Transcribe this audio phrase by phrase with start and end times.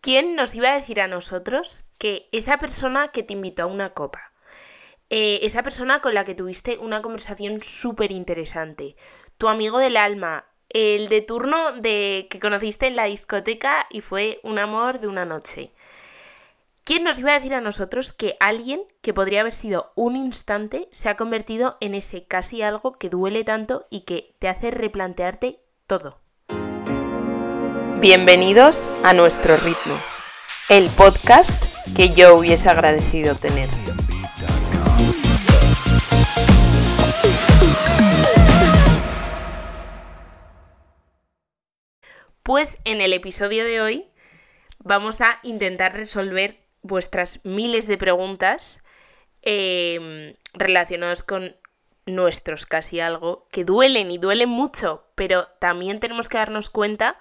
[0.00, 3.92] ¿Quién nos iba a decir a nosotros que esa persona que te invitó a una
[3.92, 4.32] copa,
[5.10, 8.96] eh, esa persona con la que tuviste una conversación súper interesante,
[9.36, 14.40] tu amigo del alma, el de turno de que conociste en la discoteca y fue
[14.42, 15.72] un amor de una noche.
[16.84, 20.88] ¿Quién nos iba a decir a nosotros que alguien que podría haber sido un instante
[20.92, 25.60] se ha convertido en ese casi algo que duele tanto y que te hace replantearte
[25.86, 26.20] todo?
[28.00, 29.94] Bienvenidos a nuestro ritmo,
[30.70, 31.62] el podcast
[31.94, 33.68] que yo hubiese agradecido tener.
[42.42, 44.06] Pues en el episodio de hoy
[44.78, 48.82] vamos a intentar resolver vuestras miles de preguntas
[49.42, 51.54] em, relacionadas con
[52.06, 57.18] nuestros casi algo, que duelen y duelen mucho, pero también tenemos que darnos cuenta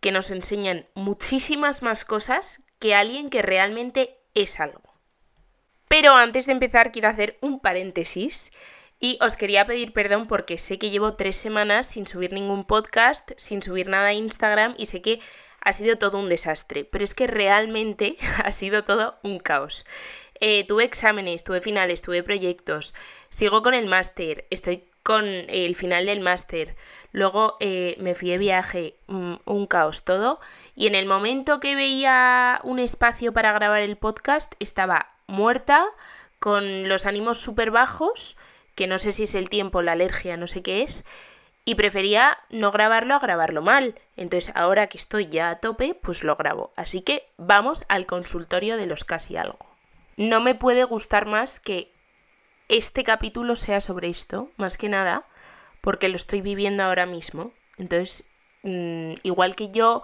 [0.00, 4.82] que nos enseñan muchísimas más cosas que alguien que realmente es algo.
[5.88, 8.52] Pero antes de empezar quiero hacer un paréntesis
[8.98, 13.32] y os quería pedir perdón porque sé que llevo tres semanas sin subir ningún podcast,
[13.36, 15.20] sin subir nada a Instagram y sé que
[15.60, 19.84] ha sido todo un desastre, pero es que realmente ha sido todo un caos.
[20.40, 22.94] Eh, tuve exámenes, tuve finales, tuve proyectos,
[23.28, 26.76] sigo con el máster, estoy con el final del máster,
[27.12, 30.40] luego eh, me fui de viaje, mm, un caos todo,
[30.74, 35.86] y en el momento que veía un espacio para grabar el podcast estaba muerta,
[36.38, 38.36] con los ánimos súper bajos,
[38.74, 41.04] que no sé si es el tiempo, la alergia, no sé qué es,
[41.64, 43.94] y prefería no grabarlo a grabarlo mal.
[44.16, 46.72] Entonces ahora que estoy ya a tope, pues lo grabo.
[46.76, 49.58] Así que vamos al consultorio de los casi algo.
[50.16, 51.92] No me puede gustar más que
[52.68, 55.26] este capítulo sea sobre esto, más que nada,
[55.80, 57.52] porque lo estoy viviendo ahora mismo.
[57.78, 58.28] Entonces,
[58.62, 60.02] mm, igual que yo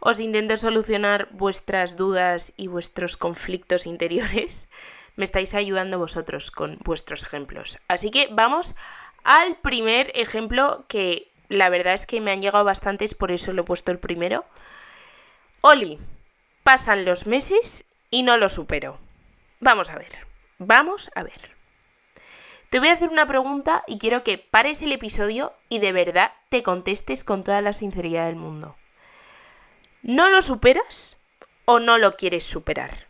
[0.00, 4.68] os intento solucionar vuestras dudas y vuestros conflictos interiores,
[5.16, 7.78] me estáis ayudando vosotros con vuestros ejemplos.
[7.88, 8.74] Así que vamos
[9.24, 13.62] al primer ejemplo que la verdad es que me han llegado bastantes, por eso lo
[13.62, 14.44] he puesto el primero.
[15.60, 15.98] Oli,
[16.62, 18.98] pasan los meses y no lo supero.
[19.60, 20.26] Vamos a ver,
[20.58, 21.57] vamos a ver.
[22.70, 26.32] Te voy a hacer una pregunta y quiero que pares el episodio y de verdad
[26.50, 28.76] te contestes con toda la sinceridad del mundo.
[30.02, 31.16] ¿No lo superas
[31.64, 33.06] o no lo quieres superar?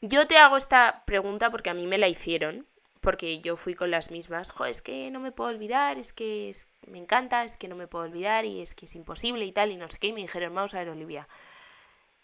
[0.00, 2.66] Yo te hago esta pregunta porque a mí me la hicieron,
[3.02, 6.50] porque yo fui con las mismas, jo, es que no me puedo olvidar, es que
[6.86, 9.72] me encanta, es que no me puedo olvidar y es que es imposible y tal,
[9.72, 11.28] y no sé qué, y me dijeron, vamos a ver, Olivia,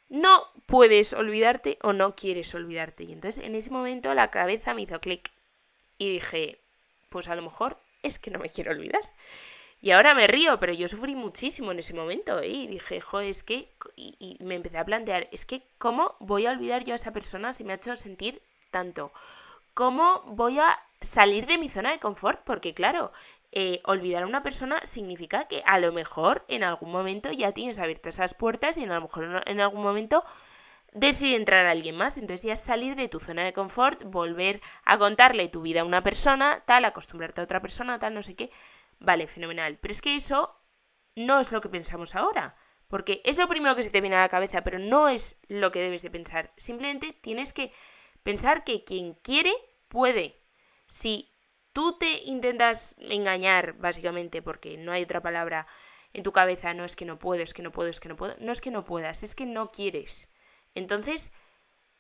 [0.09, 3.05] no puedes olvidarte o no quieres olvidarte.
[3.05, 5.31] Y entonces en ese momento la cabeza me hizo clic
[6.03, 6.59] y dije,
[7.11, 9.03] pues a lo mejor es que no me quiero olvidar.
[9.81, 12.41] Y ahora me río, pero yo sufrí muchísimo en ese momento.
[12.41, 12.49] ¿eh?
[12.49, 13.73] Y dije, joder, es que.
[13.95, 17.55] Y, me empecé a plantear, es que, ¿cómo voy a olvidar yo a esa persona
[17.55, 18.43] si me ha hecho sentir
[18.73, 19.13] tanto?
[19.75, 22.43] ¿Cómo voy a salir de mi zona de confort?
[22.45, 23.13] Porque, claro,
[23.53, 27.79] eh, olvidar a una persona significa que a lo mejor en algún momento ya tienes
[27.79, 30.25] abiertas esas puertas y en a lo mejor en algún momento
[30.93, 32.17] decide entrar a alguien más.
[32.17, 35.85] Entonces ya es salir de tu zona de confort, volver a contarle tu vida a
[35.85, 38.51] una persona, tal, acostumbrarte a otra persona, tal, no sé qué.
[38.99, 39.79] Vale, fenomenal.
[39.81, 40.57] Pero es que eso
[41.17, 42.57] no es lo que pensamos ahora.
[42.89, 45.71] Porque es lo primero que se te viene a la cabeza, pero no es lo
[45.73, 46.53] que debes de pensar.
[46.57, 47.73] Simplemente tienes que
[48.23, 49.53] pensar que quien quiere
[49.89, 50.43] puede.
[50.87, 51.31] Si
[51.73, 55.67] tú te intentas engañar, básicamente, porque no hay otra palabra
[56.13, 58.17] en tu cabeza, no es que no puedo, es que no puedo, es que no
[58.17, 60.32] puedo, no es que no puedas, es que no quieres.
[60.75, 61.33] Entonces,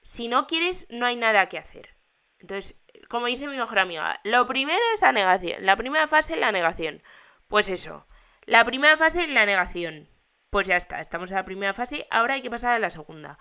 [0.00, 1.96] si no quieres, no hay nada que hacer.
[2.38, 5.64] Entonces, como dice mi mejor amiga, lo primero es la negación.
[5.64, 7.02] La primera fase es la negación.
[7.48, 8.06] Pues eso.
[8.44, 10.08] La primera fase es la negación.
[10.50, 13.38] Pues ya está, estamos en la primera fase, ahora hay que pasar a la segunda.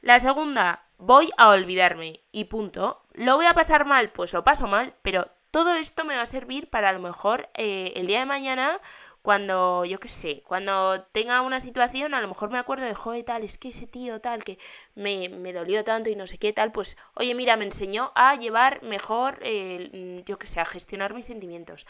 [0.00, 3.06] La segunda, voy a olvidarme y punto.
[3.12, 4.10] ¿Lo voy a pasar mal?
[4.10, 7.48] Pues lo paso mal, pero todo esto me va a servir para a lo mejor
[7.54, 8.80] eh, el día de mañana
[9.28, 13.26] cuando, yo qué sé, cuando tenga una situación, a lo mejor me acuerdo de, joder,
[13.26, 14.58] tal, es que ese tío tal, que
[14.94, 18.36] me, me dolió tanto y no sé qué tal, pues, oye, mira, me enseñó a
[18.36, 21.86] llevar mejor, eh, yo qué sé, a gestionar mis sentimientos.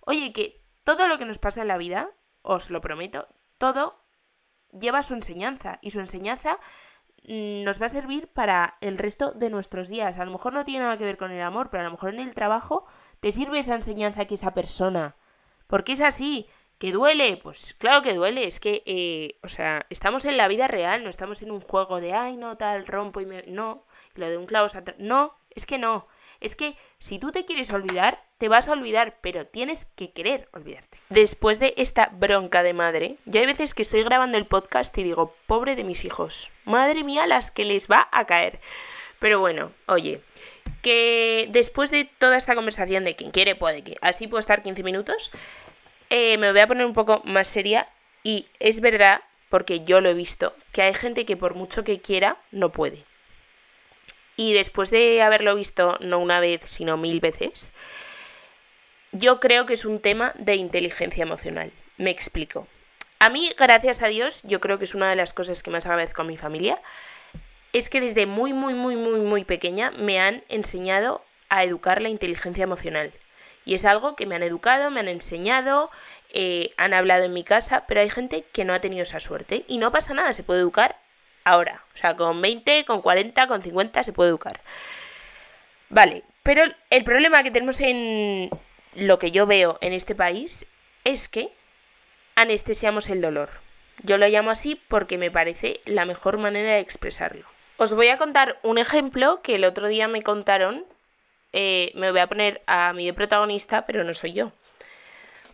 [0.00, 2.10] oye, que todo lo que nos pasa en la vida,
[2.42, 4.04] os lo prometo, todo
[4.78, 6.58] lleva su enseñanza y su enseñanza
[7.26, 10.18] mm, nos va a servir para el resto de nuestros días.
[10.18, 12.12] A lo mejor no tiene nada que ver con el amor, pero a lo mejor
[12.12, 12.84] en el trabajo
[13.20, 15.16] te sirve esa enseñanza que esa persona.
[15.68, 16.46] Porque es así.
[16.78, 17.36] ¿Que duele?
[17.36, 21.10] Pues claro que duele, es que, eh, o sea, estamos en la vida real, no
[21.10, 23.42] estamos en un juego de, ay, no, tal, rompo y me...
[23.48, 23.84] No,
[24.14, 24.68] lo de un clavo...
[24.98, 26.06] No, es que no.
[26.40, 30.48] Es que si tú te quieres olvidar, te vas a olvidar, pero tienes que querer
[30.52, 30.98] olvidarte.
[31.08, 35.02] Después de esta bronca de madre, ya hay veces que estoy grabando el podcast y
[35.02, 38.60] digo, pobre de mis hijos, madre mía las que les va a caer.
[39.18, 40.20] Pero bueno, oye,
[40.82, 44.84] que después de toda esta conversación de quien quiere puede, que así puedo estar 15
[44.84, 45.32] minutos,
[46.10, 47.86] eh, me voy a poner un poco más seria
[48.22, 52.00] y es verdad, porque yo lo he visto, que hay gente que por mucho que
[52.00, 53.04] quiera, no puede.
[54.36, 57.72] Y después de haberlo visto no una vez, sino mil veces,
[59.12, 61.72] yo creo que es un tema de inteligencia emocional.
[61.96, 62.68] Me explico.
[63.18, 65.86] A mí, gracias a Dios, yo creo que es una de las cosas que más
[65.86, 66.80] agradezco a mi familia,
[67.72, 72.08] es que desde muy, muy, muy, muy, muy pequeña me han enseñado a educar la
[72.08, 73.12] inteligencia emocional.
[73.68, 75.90] Y es algo que me han educado, me han enseñado,
[76.30, 79.66] eh, han hablado en mi casa, pero hay gente que no ha tenido esa suerte.
[79.68, 80.98] Y no pasa nada, se puede educar
[81.44, 81.84] ahora.
[81.92, 84.62] O sea, con 20, con 40, con 50 se puede educar.
[85.90, 88.48] Vale, pero el problema que tenemos en
[88.94, 90.66] lo que yo veo en este país
[91.04, 91.52] es que
[92.36, 93.50] anestesiamos el dolor.
[94.02, 97.44] Yo lo llamo así porque me parece la mejor manera de expresarlo.
[97.76, 100.86] Os voy a contar un ejemplo que el otro día me contaron.
[101.52, 104.52] Eh, me voy a poner a mi de protagonista, pero no soy yo.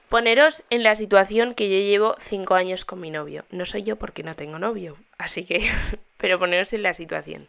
[0.08, 3.44] Poneros en la situación que yo llevo cinco años con mi novio.
[3.50, 5.68] No soy yo porque no tengo novio, así que,
[6.18, 7.48] pero poneros en la situación.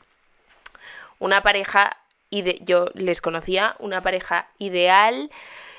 [1.19, 1.97] Una pareja,
[2.29, 5.29] ide yo les conocía, una pareja ideal,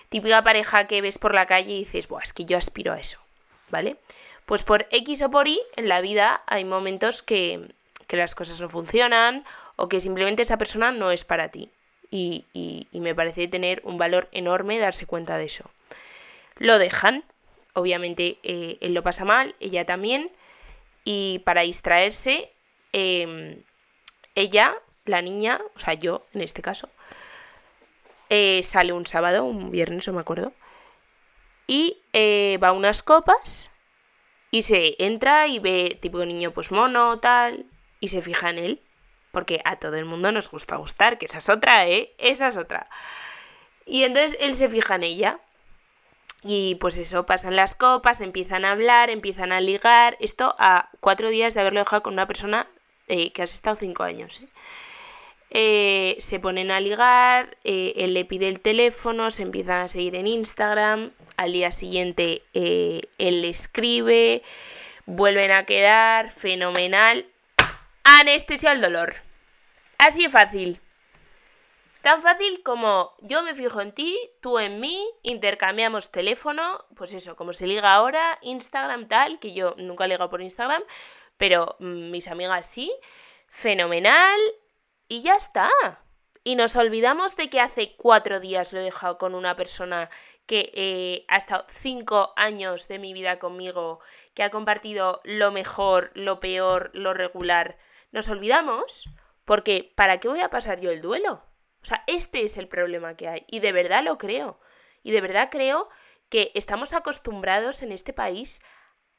[0.09, 3.01] típica pareja que ves por la calle y dices, Buah, es que yo aspiro a
[3.01, 3.19] eso,
[3.69, 3.97] ¿vale?
[4.45, 7.75] Pues por X o por Y en la vida hay momentos que,
[8.07, 9.45] que las cosas no funcionan
[9.77, 11.71] o que simplemente esa persona no es para ti.
[12.17, 15.71] Y, me parece tener un valor enorme darse cuenta de eso.
[16.59, 17.25] Lo dejan,
[17.75, 20.31] obviamente eh, él lo pasa mal, ella también,
[21.05, 22.51] y para distraerse,
[22.93, 23.63] em,
[24.35, 24.75] ella,
[25.05, 26.89] la niña, o sea, yo en este caso,
[28.31, 30.53] eh, sale un sábado, un viernes, no me acuerdo,
[31.67, 33.71] y eh, va a unas copas
[34.51, 37.67] y se entra y ve tipo niño pues mono, tal,
[38.01, 38.83] y se fija en él,
[39.37, 42.15] porque a todo el mundo nos gusta gustar, que esa es otra, ¿eh?
[42.17, 42.89] Esa es otra.
[43.85, 45.41] Y entonces él se fija en ella
[46.43, 50.17] y pues eso, pasan las copas, empiezan a hablar, empiezan a ligar.
[50.21, 52.67] Esto a cuatro días de haberlo dejado con una persona
[53.09, 54.41] eh, que has estado cinco años.
[54.41, 54.49] ¿eh?
[55.51, 60.29] Eh, se ponen a ligar, él le pide el teléfono, se empiezan a seguir en
[60.29, 61.11] Instagram.
[61.37, 64.43] Al día siguiente él le escribe,
[65.05, 67.27] vuelven a quedar, fenomenal.
[68.09, 69.26] Anestesia al dolor.
[69.99, 70.81] Así de fácil.
[72.03, 77.35] Tan fácil como yo me fijo en ti, tú en mí, intercambiamos teléfono, pues eso,
[77.35, 80.85] como se liga ahora, Instagram tal, que yo nunca he ligado por Instagram,
[81.37, 82.95] pero mm, mis amigas sí,
[83.49, 84.39] fenomenal,
[85.09, 85.69] y ya está.
[86.45, 90.09] Y nos olvidamos de que hace cuatro días lo he dejado con una persona
[90.47, 93.99] que eh, ha estado cinco años de mi vida conmigo,
[94.35, 97.79] que ha compartido lo mejor, lo peor, lo regular.
[98.13, 99.09] Nos olvidamos
[99.47, 101.43] porque ¿para qué voy a pasar yo el duelo?
[101.81, 103.45] O sea, este es el problema que hay.
[103.47, 104.61] Y de verdad lo creo.
[105.03, 105.89] Y de verdad creo
[106.29, 108.61] que estamos acostumbrados en este país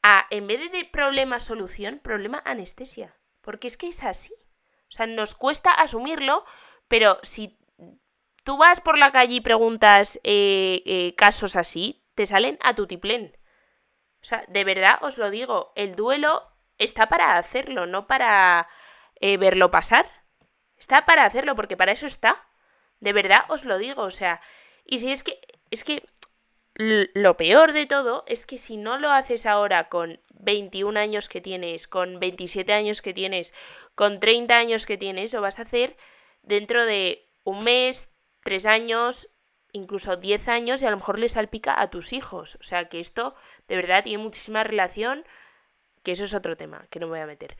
[0.02, 3.16] a, en vez de problema-solución, problema-anestesia.
[3.40, 4.34] Porque es que es así.
[4.88, 6.44] O sea, nos cuesta asumirlo,
[6.88, 7.58] pero si
[8.44, 13.36] tú vas por la calle y preguntas eh, eh, casos así, te salen a tutiplén.
[14.20, 16.42] O sea, de verdad os lo digo, el duelo
[16.76, 18.68] está para hacerlo, no para
[19.20, 20.17] eh, verlo pasar.
[20.78, 22.46] Está para hacerlo, porque para eso está.
[23.00, 24.40] De verdad os lo digo, o sea,
[24.84, 26.04] y si es que, es que
[26.74, 31.40] lo peor de todo es que si no lo haces ahora con 21 años que
[31.40, 33.52] tienes, con 27 años que tienes,
[33.94, 35.96] con 30 años que tienes, lo vas a hacer
[36.42, 38.10] dentro de un mes,
[38.44, 39.28] tres años,
[39.72, 42.56] incluso 10 años y a lo mejor le salpica a tus hijos.
[42.60, 43.34] O sea que esto
[43.66, 45.24] de verdad tiene muchísima relación,
[46.02, 47.56] que eso es otro tema que no me voy a meter.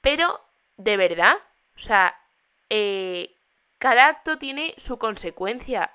[0.00, 0.40] Pero,
[0.76, 1.36] de verdad,
[1.74, 2.20] o sea,
[2.70, 3.36] eh,
[3.78, 5.92] cada acto tiene su consecuencia.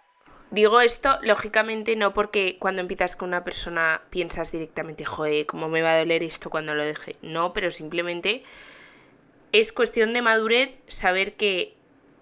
[0.51, 5.81] Digo esto, lógicamente, no porque cuando empiezas con una persona piensas directamente, joder, ¿cómo me
[5.81, 7.15] va a doler esto cuando lo deje?
[7.21, 8.43] No, pero simplemente
[9.51, 11.75] es cuestión de madurez saber que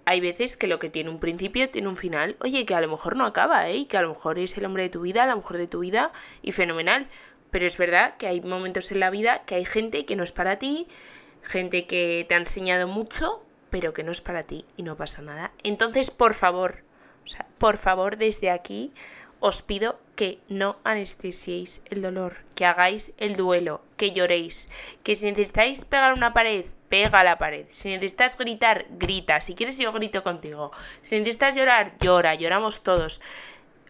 [0.06, 2.36] hay veces que lo que tiene un principio tiene un final.
[2.40, 3.88] Oye, que a lo mejor no acaba, ¿eh?
[3.88, 5.80] Que a lo mejor es el hombre de tu vida, a lo mejor de tu
[5.80, 7.08] vida, y fenomenal.
[7.52, 10.32] Pero es verdad que hay momentos en la vida que hay gente que no es
[10.32, 10.88] para ti,
[11.44, 15.24] gente que te ha enseñado mucho, pero que no es para ti y no pasa
[15.24, 15.52] nada.
[15.64, 16.84] Entonces, por favor,
[17.26, 18.94] o sea, por favor, desde aquí
[19.40, 24.70] os pido que no anestesiéis el dolor, que hagáis el duelo, que lloréis,
[25.02, 29.80] que si necesitáis pegar una pared, pega la pared, si necesitas gritar, grita, si quieres
[29.80, 33.20] yo grito contigo, si necesitas llorar, llora, lloramos todos,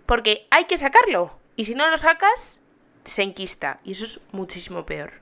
[0.06, 2.62] porque hay que sacarlo, y si no lo sacas,
[3.04, 5.16] se enquista, y eso es muchísimo peor.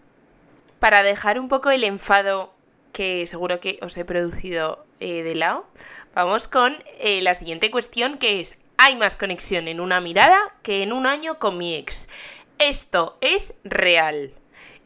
[0.79, 2.53] Para dejar un poco el enfado
[2.91, 5.65] que seguro que os he producido eh, de lado,
[6.13, 10.83] vamos con eh, la siguiente cuestión que es, hay más conexión en una mirada que
[10.83, 12.09] en un año con mi ex.
[12.57, 14.33] Esto es real.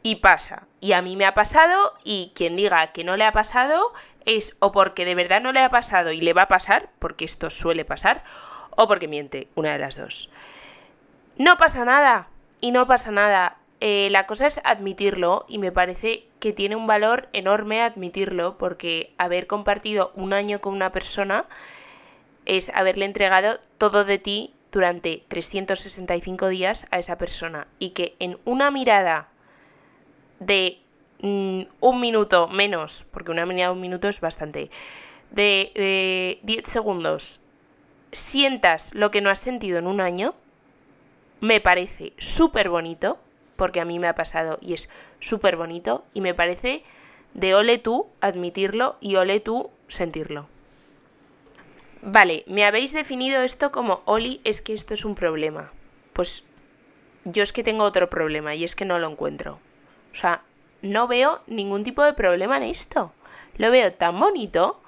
[0.01, 0.67] Y pasa.
[0.81, 3.93] Y a mí me ha pasado y quien diga que no le ha pasado
[4.25, 7.25] es o porque de verdad no le ha pasado y le va a pasar, porque
[7.25, 8.23] esto suele pasar,
[8.71, 10.29] o porque miente, una de las dos.
[11.37, 12.27] No pasa nada.
[12.61, 13.57] Y no pasa nada.
[13.85, 19.11] Eh, la cosa es admitirlo y me parece que tiene un valor enorme admitirlo porque
[19.17, 21.43] haber compartido un año con una persona
[22.45, 28.37] es haberle entregado todo de ti durante 365 días a esa persona y que en
[28.45, 29.27] una mirada
[30.39, 30.79] de
[31.19, 34.71] mm, un minuto menos, porque una mirada de un minuto es bastante,
[35.31, 37.41] de 10 segundos,
[38.13, 40.35] sientas lo que no has sentido en un año,
[41.41, 43.19] me parece súper bonito,
[43.55, 46.83] porque a mí me ha pasado y es súper bonito, y me parece
[47.33, 50.47] de ole tú admitirlo y ole tú sentirlo.
[52.01, 55.71] Vale, me habéis definido esto como Oli, es que esto es un problema.
[56.11, 56.43] Pues
[57.23, 59.59] yo es que tengo otro problema y es que no lo encuentro.
[60.11, 60.41] O sea,
[60.81, 63.13] no veo ningún tipo de problema en esto.
[63.57, 64.81] Lo veo tan bonito.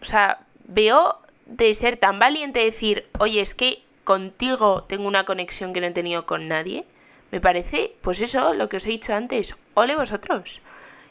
[0.00, 5.74] O sea, veo de ser tan valiente decir, oye, es que contigo tengo una conexión
[5.74, 6.86] que no he tenido con nadie.
[7.30, 9.54] Me parece, pues eso, lo que os he dicho antes.
[9.74, 10.60] Ole vosotros.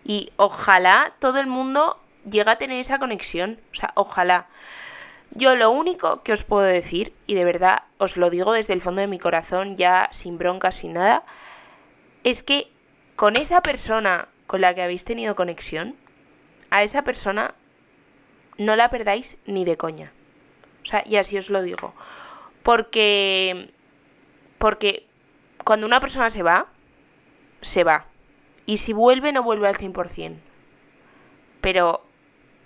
[0.04, 3.60] Y ojalá todo el mundo llegue a tener esa conexión.
[3.72, 4.48] O sea, ojalá.
[5.32, 8.82] Yo lo único que os puedo decir, y de verdad os lo digo desde el
[8.82, 11.24] fondo de mi corazón, ya sin broncas, sin nada,
[12.24, 12.70] es que
[13.16, 15.96] con esa persona con la que habéis tenido conexión,
[16.70, 17.54] a esa persona
[18.58, 20.14] no la perdáis ni de coña.
[20.84, 21.94] O sea, y así os lo digo.
[22.64, 23.72] Porque.
[24.58, 25.07] Porque
[25.68, 26.68] cuando una persona se va,
[27.60, 28.06] se va.
[28.66, 30.38] Y si vuelve, no vuelve al 100%.
[31.60, 32.06] Pero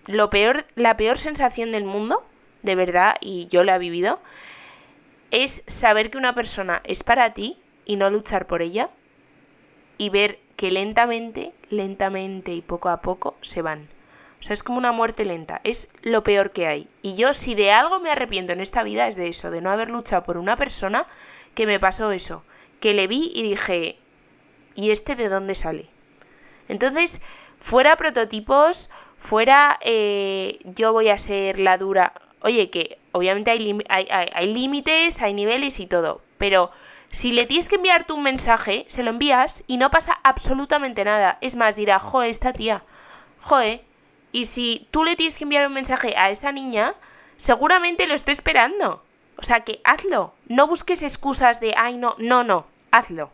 [0.06, 2.24] lo peor, la peor sensación del mundo
[2.62, 4.20] de verdad, y yo lo he vivido,
[5.32, 8.92] es saber que una persona es para ti y no luchar por ella
[9.98, 13.90] y ver que lentamente, lentamente y poco a poco se van.
[14.40, 16.88] O sea, es como una muerte lenta, es lo peor que hay.
[17.02, 19.72] Y yo si de algo me arrepiento en esta vida es de eso, de no
[19.72, 21.08] haber luchado por una persona
[21.56, 22.44] que me pasó eso,
[22.82, 23.98] que le vi y dije,
[24.76, 25.88] ¿y este de dónde sale?
[26.68, 27.22] Entonces,
[27.60, 34.54] fuera prototipos, fuera eh, yo voy a ser la dura, oye, que obviamente hay, hay,
[34.54, 36.72] límites, hay niveles y todo, pero
[37.10, 41.04] si le tienes que enviar tú un mensaje, se lo envías y no pasa absolutamente
[41.04, 41.38] nada.
[41.42, 42.84] Es más, dirá, joe, esta tía,
[43.42, 43.84] joe.
[44.32, 46.96] Y si tú le tienes que enviar un mensaje a esa niña,
[47.36, 49.04] seguramente lo esté esperando.
[49.38, 50.34] O sea que hazlo.
[50.48, 53.32] No busques excusas de, ay, no, no, no, hazlo.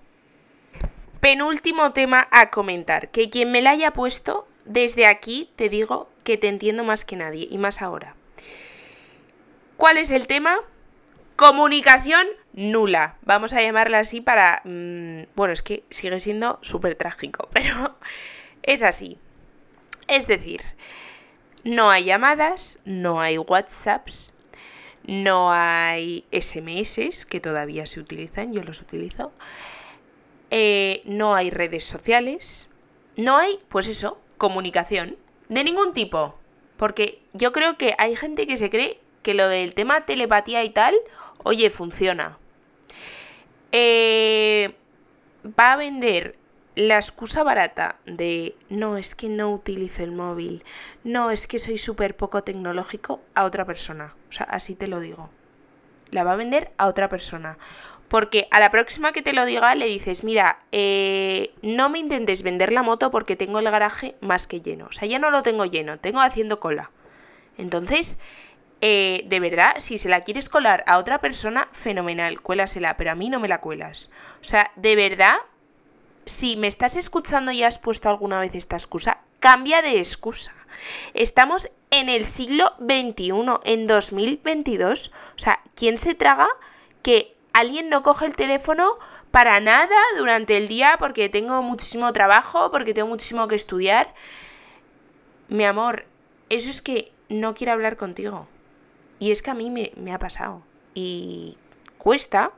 [1.19, 6.37] Penúltimo tema a comentar, que quien me la haya puesto, desde aquí te digo que
[6.37, 8.15] te entiendo más que nadie, y más ahora.
[9.77, 10.57] ¿Cuál es el tema?
[11.35, 13.17] Comunicación nula.
[13.21, 14.61] Vamos a llamarla así para...
[14.63, 17.97] Mm, bueno, es que sigue siendo súper trágico, pero
[18.63, 19.17] es así.
[20.07, 20.61] Es decir,
[21.63, 24.33] no hay llamadas, no hay WhatsApps,
[25.07, 29.31] no hay SMS, que todavía se utilizan, yo los utilizo.
[30.51, 32.69] Eh, no hay redes sociales.
[33.15, 35.15] No hay, pues eso, comunicación.
[35.49, 36.37] De ningún tipo.
[36.75, 40.69] Porque yo creo que hay gente que se cree que lo del tema telepatía y
[40.69, 40.93] tal,
[41.43, 42.37] oye, funciona.
[43.71, 44.75] Eh,
[45.57, 46.37] va a vender
[46.75, 50.63] la excusa barata de no, es que no utilizo el móvil,
[51.03, 54.13] no, es que soy súper poco tecnológico a otra persona.
[54.29, 55.29] O sea, así te lo digo.
[56.11, 57.57] La va a vender a otra persona.
[58.07, 62.41] Porque a la próxima que te lo diga le dices, mira, eh, no me intentes
[62.41, 64.85] vender la moto porque tengo el garaje más que lleno.
[64.85, 66.91] O sea, ya no lo tengo lleno, tengo haciendo cola.
[67.57, 68.17] Entonces,
[68.79, 73.15] eh, de verdad, si se la quieres colar a otra persona, fenomenal, cuélasela, pero a
[73.15, 74.09] mí no me la cuelas.
[74.39, 75.35] O sea, de verdad,
[76.25, 80.53] si me estás escuchando y has puesto alguna vez esta excusa, cambia de excusa.
[81.13, 83.31] Estamos en el siglo XXI,
[83.63, 85.11] en 2022.
[85.35, 86.47] O sea, ¿quién se traga
[87.03, 88.97] que alguien no coge el teléfono
[89.31, 94.13] para nada durante el día porque tengo muchísimo trabajo, porque tengo muchísimo que estudiar?
[95.49, 96.05] Mi amor,
[96.49, 98.47] eso es que no quiero hablar contigo.
[99.19, 100.61] Y es que a mí me, ha pasado.
[100.93, 101.57] Y
[101.97, 102.51] cuesta,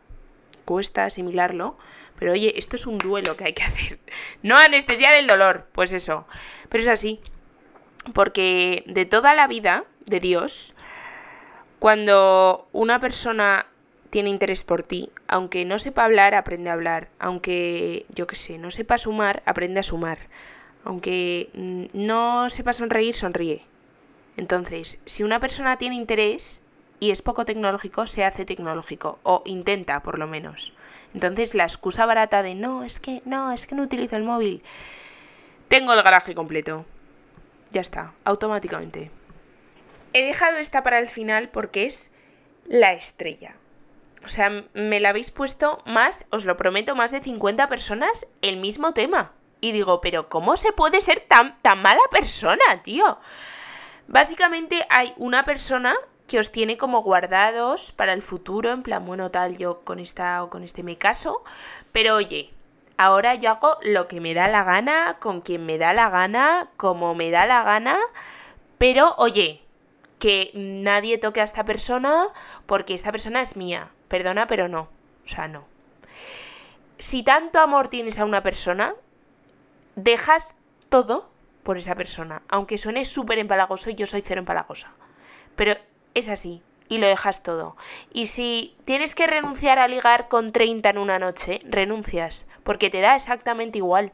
[0.65, 1.77] cuesta asimilarlo,
[2.19, 3.99] pero oye, esto es un duelo que hay que hacer.
[4.43, 6.27] No anestesia del dolor, pues eso.
[6.67, 7.21] Pero es así.
[8.13, 10.75] Porque de toda la vida de Dios,
[11.79, 13.67] cuando una persona
[14.09, 18.57] tiene interés por ti, aunque no sepa hablar, aprende a hablar, aunque yo qué sé,
[18.57, 20.19] no sepa sumar, aprende a sumar,
[20.83, 23.65] aunque mm, no sepa sonreír, sonríe.
[24.35, 26.63] Entonces, si una persona tiene interés
[26.99, 30.73] y es poco tecnológico, se hace tecnológico, o intenta por lo menos.
[31.13, 34.63] Entonces, la excusa barata de no, es que no, es que no utilizo el móvil.
[35.67, 36.85] Tengo el garaje completo.
[37.71, 39.11] Ya está, automáticamente.
[40.13, 42.11] He dejado esta para el final porque es
[42.65, 43.55] la estrella.
[44.25, 48.57] O sea, me la habéis puesto más, os lo prometo, más de 50 personas el
[48.57, 49.31] mismo tema.
[49.61, 53.19] Y digo, pero ¿cómo se puede ser tan, tan mala persona, tío?
[54.07, 55.95] Básicamente hay una persona
[56.29, 60.43] que os tiene como guardados para el futuro, en plan, bueno, tal, yo con esta
[60.43, 61.43] o con este me caso,
[61.91, 62.51] pero oye,
[62.97, 66.69] ahora yo hago lo que me da la gana, con quien me da la gana,
[66.77, 67.97] como me da la gana,
[68.77, 69.63] pero oye,
[70.19, 72.27] que nadie toque a esta persona
[72.67, 73.89] porque esta persona es mía.
[74.07, 74.89] Perdona, pero no.
[75.25, 75.67] O sea, no.
[76.97, 78.93] Si tanto amor tienes a una persona,
[79.95, 80.55] dejas
[80.89, 81.29] todo
[81.63, 82.41] por esa persona.
[82.49, 84.93] Aunque suene súper empalagoso, yo soy cero empalagosa.
[85.55, 85.77] Pero
[86.13, 86.61] es así.
[86.87, 87.75] Y lo dejas todo.
[88.11, 92.47] Y si tienes que renunciar a ligar con 30 en una noche, renuncias.
[92.63, 94.11] Porque te da exactamente igual.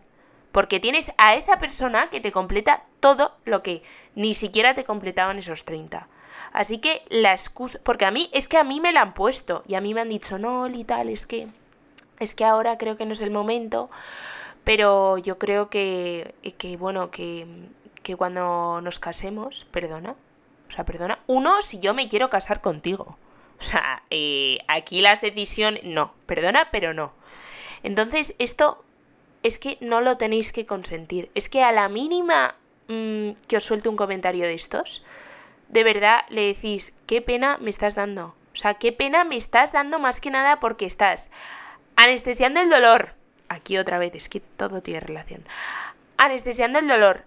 [0.51, 3.81] Porque tienes a esa persona que te completa todo lo que
[4.15, 6.07] ni siquiera te completaban esos 30.
[6.51, 9.63] Así que la excusa, porque a mí es que a mí me la han puesto
[9.67, 11.47] y a mí me han dicho, no, y tal, es que
[12.19, 13.89] es que ahora creo que no es el momento,
[14.63, 17.45] pero yo creo que, que bueno, que,
[18.03, 20.15] que cuando nos casemos, perdona,
[20.67, 23.17] o sea, perdona, uno, si yo me quiero casar contigo.
[23.59, 27.13] O sea, eh, aquí las decisiones, no, perdona, pero no.
[27.83, 28.83] Entonces, esto
[29.43, 31.29] es que no lo tenéis que consentir.
[31.35, 32.55] Es que a la mínima
[32.87, 35.03] mm, que os suelte un comentario de estos,
[35.69, 38.35] de verdad le decís, qué pena me estás dando.
[38.53, 41.31] O sea, qué pena me estás dando más que nada porque estás
[41.95, 43.13] anestesiando el dolor.
[43.49, 45.45] Aquí otra vez, es que todo tiene relación.
[46.17, 47.25] Anestesiando el dolor,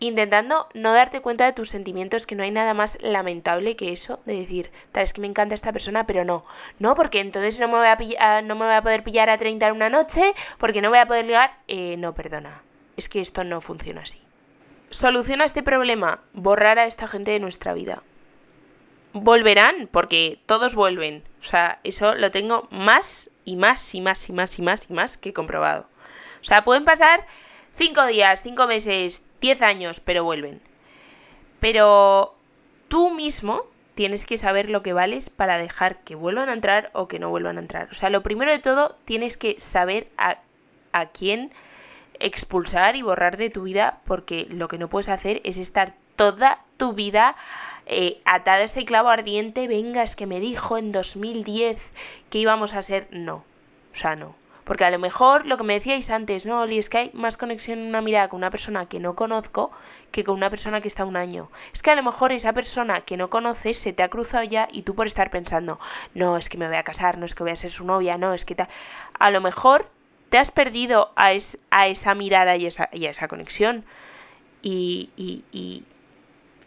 [0.00, 4.20] intentando no darte cuenta de tus sentimientos, que no hay nada más lamentable que eso,
[4.24, 6.44] de decir, tal es que me encanta esta persona, pero no,
[6.78, 9.38] no, porque entonces no me voy a, pillar, no me voy a poder pillar a
[9.38, 12.62] 30 en una noche, porque no voy a poder ligar, eh, no, perdona,
[12.96, 14.22] es que esto no funciona así.
[14.90, 18.02] Soluciona este problema, borrar a esta gente de nuestra vida.
[19.12, 21.24] Volverán, porque todos vuelven.
[21.40, 24.92] O sea, eso lo tengo más y más y más y más y más y
[24.92, 25.88] más que comprobado.
[26.40, 27.26] O sea, pueden pasar
[27.76, 30.60] 5 días, 5 meses, 10 años, pero vuelven.
[31.60, 32.34] Pero
[32.88, 33.62] tú mismo
[33.94, 37.30] tienes que saber lo que vales para dejar que vuelvan a entrar o que no
[37.30, 37.88] vuelvan a entrar.
[37.90, 40.38] O sea, lo primero de todo, tienes que saber a,
[40.92, 41.50] a quién
[42.20, 46.60] expulsar y borrar de tu vida porque lo que no puedes hacer es estar toda
[46.76, 47.36] tu vida
[47.86, 51.92] eh, atada a ese clavo ardiente, venga, es que me dijo en 2010
[52.28, 53.08] que íbamos a ser...
[53.10, 53.44] No,
[53.92, 54.36] o sea, no.
[54.68, 57.38] Porque a lo mejor lo que me decíais antes, no, Oli, es que hay más
[57.38, 59.70] conexión en una mirada con una persona que no conozco
[60.10, 61.50] que con una persona que está un año.
[61.72, 64.68] Es que a lo mejor esa persona que no conoces se te ha cruzado ya
[64.70, 65.80] y tú por estar pensando,
[66.12, 68.18] no, es que me voy a casar, no es que voy a ser su novia,
[68.18, 68.68] no, es que tal.
[69.18, 69.88] A lo mejor
[70.28, 73.86] te has perdido a, esa mirada y, esa, y a esa conexión.
[74.60, 75.84] Y, y, y,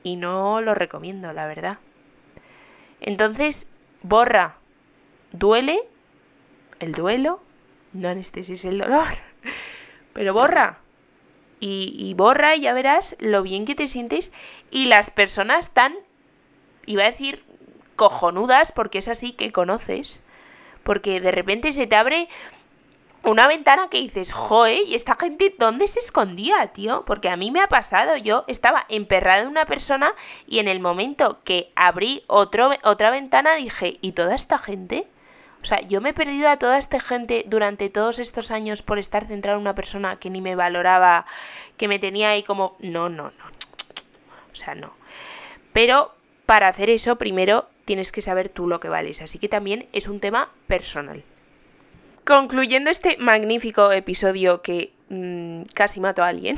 [0.01, 1.77] y no lo recomiendo, la verdad.
[2.99, 3.67] Entonces,
[4.01, 4.57] borra.
[5.33, 5.83] Duele
[6.79, 7.41] el duelo,
[7.93, 9.07] no anestesis el dolor,
[10.13, 10.79] pero borra.
[11.59, 14.31] Y, y, borra y ya verás lo bien que te sientes
[14.71, 15.93] y las personas tan,
[16.87, 17.43] iba a decir,
[17.95, 20.23] cojonudas, porque es así que conoces,
[20.81, 22.27] porque de repente se te abre
[23.23, 27.03] una ventana que dices, joe, ¿y esta gente dónde se escondía, tío?
[27.05, 30.13] Porque a mí me ha pasado, yo estaba emperrada en una persona
[30.47, 35.07] y en el momento que abrí otra ventana dije, ¿y toda esta gente?
[35.61, 38.97] O sea, yo me he perdido a toda esta gente durante todos estos años por
[38.97, 41.25] estar centrada en una persona que ni me valoraba,
[41.77, 43.45] que me tenía ahí como, no, no, no.
[44.51, 44.93] O sea, no.
[45.71, 46.13] Pero
[46.45, 49.21] para hacer eso, primero tienes que saber tú lo que vales.
[49.21, 51.23] Así que también es un tema personal.
[52.25, 56.55] Concluyendo este magnífico episodio que mm, casi mato a alguien,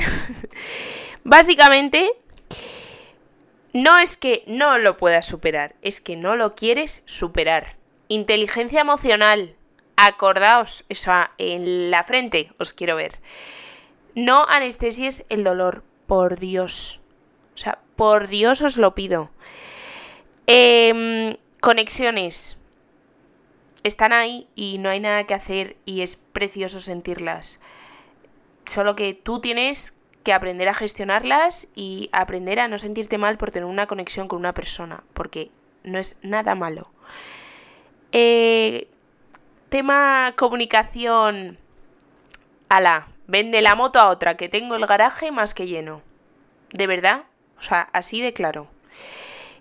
[1.24, 2.12] básicamente
[3.74, 7.76] no es que no lo puedas superar, es que no lo quieres superar.
[8.14, 9.56] Inteligencia emocional,
[9.96, 13.20] acordaos, eso en la frente os quiero ver.
[14.14, 17.00] No anestesies el dolor, por Dios.
[17.56, 19.32] O sea, por Dios os lo pido.
[20.46, 22.56] Em, conexiones
[23.82, 27.60] están ahí y no hay nada que hacer y es precioso sentirlas.
[28.68, 33.50] Solo que tú tienes que aprender a gestionarlas y aprender a no sentirte mal por
[33.50, 35.50] tener una conexión con una persona, porque
[35.84, 36.92] no es nada malo.
[38.16, 38.88] Eh,
[39.70, 41.58] tema comunicación.
[42.70, 46.04] Ala, vende la moto a otra, que tengo el garaje más que lleno.
[46.72, 47.24] ¿De verdad?
[47.58, 48.68] O sea, así de claro.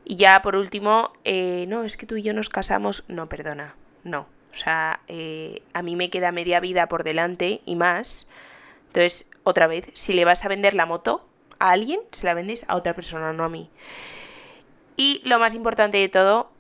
[0.04, 3.04] Y ya por último, eh, no, es que tú y yo nos casamos.
[3.08, 4.28] No, perdona, no.
[4.52, 8.28] O sea, eh, a mí me queda media vida por delante y más.
[8.88, 11.26] Entonces, otra vez, si le vas a vender la moto
[11.58, 13.70] a alguien, se la vendes a otra persona, no a mí.
[14.98, 16.50] Y lo más importante de todo,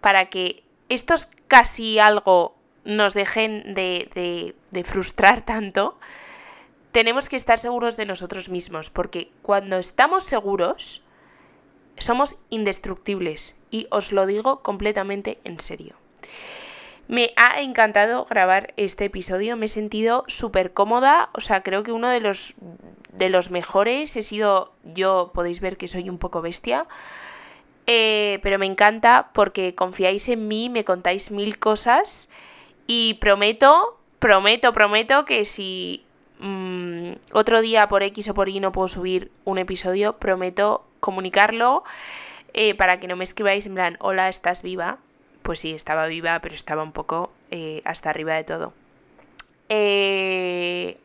[0.00, 5.98] para que estos casi algo nos dejen de, de frustrar tanto,
[6.92, 11.02] tenemos que estar seguros de nosotros mismos, porque cuando estamos seguros,
[11.98, 13.56] somos indestructibles.
[13.70, 15.94] Y os lo digo completamente en serio.
[17.06, 21.92] Me ha encantado grabar este episodio, me he sentido súper cómoda, o sea, creo que
[21.92, 22.54] uno de los,
[23.12, 26.86] de los mejores he sido yo, podéis ver que soy un poco bestia,
[27.86, 32.28] eh, pero me encanta porque confiáis en mí, me contáis mil cosas
[32.86, 36.04] y prometo, prometo, prometo que si
[36.38, 41.84] mm, otro día por X o por Y no puedo subir un episodio, prometo comunicarlo
[42.52, 44.98] eh, para que no me escribáis en plan, hola, ¿estás viva?
[45.42, 48.72] Pues sí, estaba viva, pero estaba un poco eh, hasta arriba de todo.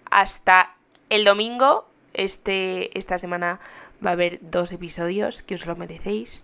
[0.09, 0.75] Hasta
[1.09, 3.59] el domingo, este, esta semana
[4.03, 6.43] va a haber dos episodios que os lo merecéis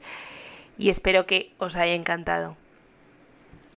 [0.78, 2.56] y espero que os haya encantado.